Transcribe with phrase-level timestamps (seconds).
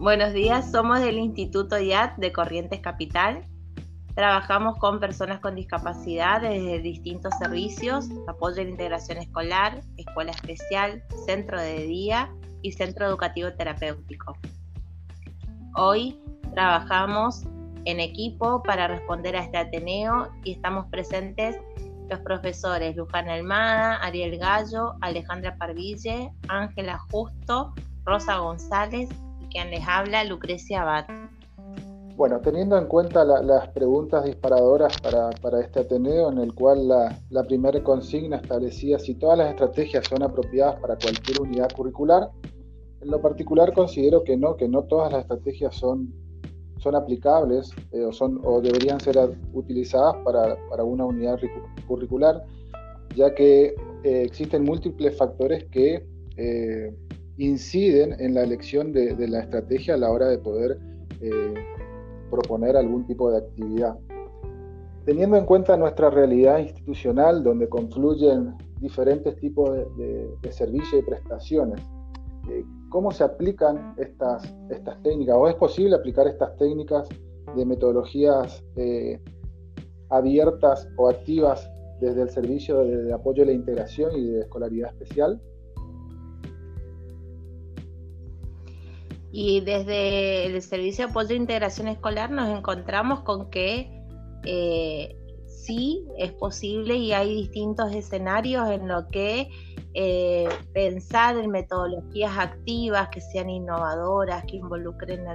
[0.00, 3.46] Buenos días, somos del Instituto IAT de Corrientes Capital.
[4.14, 11.04] Trabajamos con personas con discapacidad desde distintos servicios, apoyo a la integración escolar, escuela especial,
[11.26, 12.32] centro de día
[12.62, 14.38] y centro educativo terapéutico.
[15.76, 16.18] Hoy
[16.54, 17.44] trabajamos
[17.84, 21.58] en equipo para responder a este Ateneo y estamos presentes
[22.08, 27.74] los profesores Luján Almada, Ariel Gallo, Alejandra Parville, Ángela Justo,
[28.06, 29.10] Rosa González
[29.50, 31.06] quien les habla, Lucrecia Abad.
[32.16, 37.82] Bueno, teniendo en cuenta las preguntas disparadoras para, este Ateneo, en el cual la, primera
[37.82, 42.28] consigna establecía si todas las estrategias son apropiadas para cualquier unidad curricular,
[43.00, 46.12] en lo particular considero que no, que no todas las estrategias son,
[46.76, 49.16] son aplicables eh, o, deberían ser
[49.54, 51.38] utilizadas para, una unidad
[51.88, 52.44] curricular,
[53.16, 53.74] ya que
[54.04, 56.04] eh, existen múltiples factores que
[56.36, 56.94] eh,
[57.40, 60.78] inciden en la elección de, la estrategia a la hora de poder
[61.22, 61.54] eh,
[62.30, 63.98] proponer algún tipo de actividad.
[65.06, 71.80] Teniendo en cuenta nuestra realidad institucional, donde confluyen diferentes tipos de, servicios y prestaciones,
[72.50, 75.36] eh, ¿cómo se aplican estas, estas técnicas?
[75.38, 77.08] ¿O es posible aplicar estas técnicas
[77.56, 79.18] de metodologías eh,
[80.10, 81.70] abiertas o activas
[82.02, 85.40] desde el servicio de apoyo a la integración y de escolaridad especial?
[89.32, 93.90] Y desde el Servicio de Apoyo de Integración Escolar nos encontramos con que
[94.44, 99.48] eh, sí es posible y hay distintos escenarios en lo que
[99.94, 105.26] eh, pensar en metodologías activas que sean innovadoras, que involucren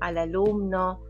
[0.00, 1.00] al, alumno,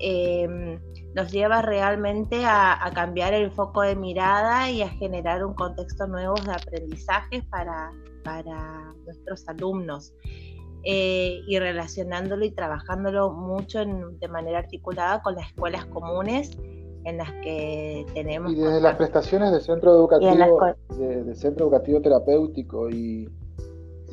[0.00, 0.80] em,
[1.14, 6.34] nos lleva realmente a, cambiar el foco de mirada y a generar un contexto nuevo
[6.34, 7.92] de aprendizaje para,
[8.24, 10.14] para nuestros alumnos.
[10.84, 16.56] Eh, y relacionándolo y trabajándolo mucho de manera articulada con las escuelas comunes
[17.04, 18.52] en las que tenemos.
[18.52, 20.60] Y desde las prestaciones del centro educativo,
[20.96, 23.28] de, centro educativo terapéutico y,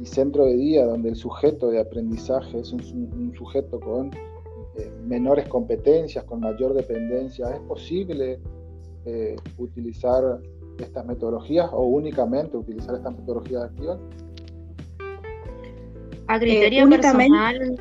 [0.05, 4.11] centro de día, donde el sujeto de aprendizaje es un, sujeto con
[4.75, 8.39] eh, menores competencias, con mayor dependencia, ¿es posible
[9.05, 10.39] eh, utilizar
[10.79, 13.99] estas metodologías o únicamente utilizar estas metodologías activas?
[16.27, 17.75] A criterio personal,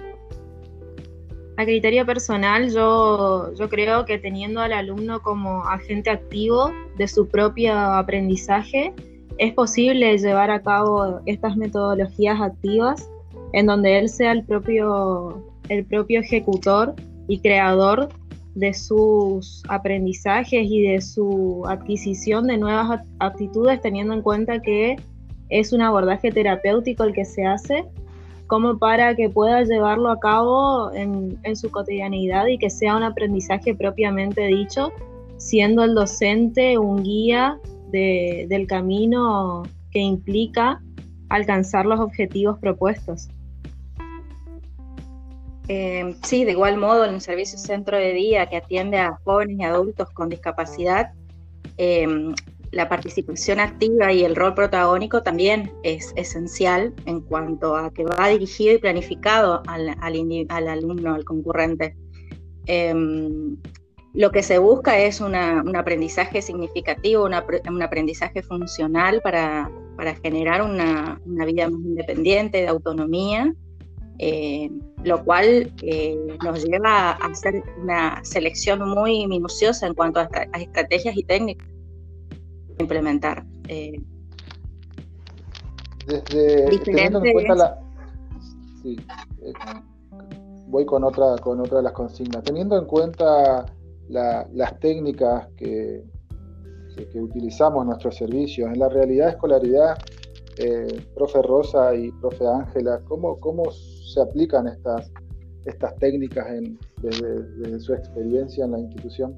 [1.56, 7.28] a criterio personal, yo, yo creo que teniendo al alumno como agente activo de su
[7.28, 8.92] propio aprendizaje,
[9.38, 13.08] es posible llevar a cabo estas metodologías activas
[13.52, 16.94] en donde él sea el propio, el propio ejecutor
[17.28, 18.08] y creador
[18.54, 24.96] de sus aprendizajes y de su adquisición de nuevas aptitudes, teniendo en cuenta que
[25.50, 27.84] es un abordaje terapéutico el que se hace
[28.46, 33.74] como para que pueda llevarlo a cabo en, su cotidianidad y que sea un aprendizaje
[33.74, 34.92] propiamente dicho,
[35.36, 37.58] siendo el docente un guía
[37.90, 40.82] del camino que implica
[41.28, 43.28] alcanzar los objetivos propuestos.
[45.68, 49.58] Eh, sí, de igual modo, en el servicio centro de día que atiende a jóvenes
[49.58, 51.12] y adultos con discapacidad,
[51.78, 52.06] eh,
[52.74, 58.28] la participación activa y el rol protagónico también es esencial en cuanto a que va
[58.28, 61.96] dirigido y planificado al, al, alumno, al concurrente.
[62.66, 63.56] Em,
[64.12, 69.70] lo que se busca es un aprendizaje significativo, un aprendizaje funcional para,
[70.22, 73.54] generar una, vida más independiente, de autonomía,
[74.18, 74.70] eh,
[75.02, 81.16] lo cual eh, nos lleva a hacer una selección muy minuciosa en cuanto a estrategias
[81.16, 81.73] y técnicas
[82.78, 83.44] implementar.
[83.68, 84.00] Eh,
[86.06, 87.78] Desde teniendo en cuenta la
[88.82, 88.96] sí,
[89.42, 89.52] eh,
[90.68, 92.42] voy con otra con otra de las consignas.
[92.42, 93.64] Teniendo en cuenta
[94.08, 96.04] las técnicas que,
[97.10, 99.96] que, utilizamos en nuestros servicios, en la realidad de escolaridad,
[100.58, 105.10] eh, profe Rosa y profe Ángela, ¿cómo, ¿cómo se aplican estas,
[105.64, 109.34] estas técnicas en, desde su experiencia en la institución?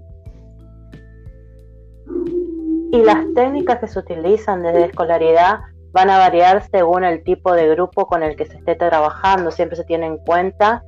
[2.97, 5.61] Y las técnicas que se utilizan desde escolaridad
[5.93, 9.51] van a variar según el tipo de grupo con el que se esté trabajando.
[9.51, 10.83] Siempre se tiene en cuenta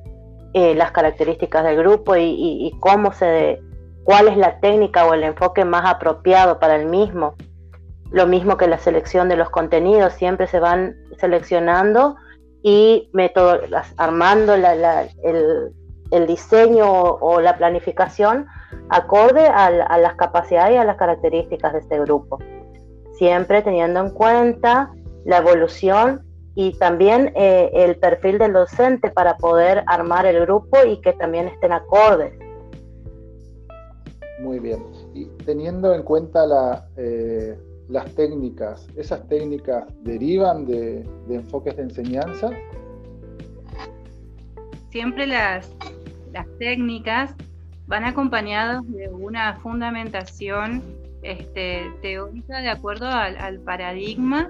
[0.53, 3.61] eh, las características del grupo y, cómo se,
[4.03, 7.35] cuál es la técnica o el enfoque más apropiado para el mismo.
[8.11, 12.15] Lo mismo que la selección de los contenidos, siempre se van seleccionando
[12.63, 13.09] y
[13.97, 15.73] armando el,
[16.11, 18.47] el diseño o, la planificación
[18.89, 22.39] acorde a, las capacidades y a las características de este grupo,
[23.13, 24.91] siempre teniendo en cuenta
[25.25, 26.25] la evolución
[26.55, 31.47] y también eh, el perfil del docente para poder armar el grupo y que también
[31.47, 32.33] estén acordes.
[34.39, 34.83] Muy bien.
[35.13, 37.57] Y teniendo en cuenta la, eh,
[37.89, 42.51] las técnicas, ¿esas técnicas derivan de, enfoques de enseñanza?
[44.91, 45.71] Siempre las,
[46.33, 47.35] las técnicas
[47.87, 50.83] van acompañadas de una fundamentación
[51.23, 54.49] este, teórica de acuerdo al, paradigma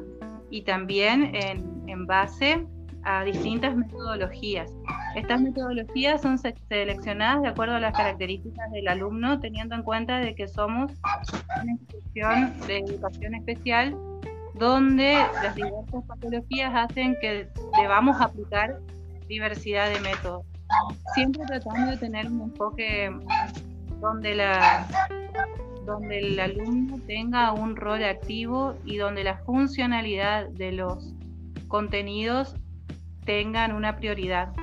[0.49, 2.65] y también en, base
[3.03, 4.71] a distintas metodologías.
[5.15, 10.35] Estas metodologías son seleccionadas de acuerdo a las características del alumno, teniendo en cuenta de
[10.35, 10.91] que somos
[11.61, 13.95] una institución de educación especial
[14.55, 17.47] donde las diversas patologías hacen que
[17.79, 18.79] debamos aplicar
[19.27, 20.45] diversidad de métodos.
[21.13, 23.11] Siempre tratando de tener un enfoque
[23.99, 24.87] donde la
[25.85, 31.15] donde el alumno tenga un rol activo y donde la funcionalidad de los
[31.67, 32.55] contenidos
[33.25, 34.53] tengan una prioridad.